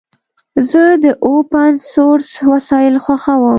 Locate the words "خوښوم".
3.03-3.43